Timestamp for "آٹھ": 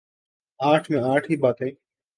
0.59-0.91, 1.13-1.31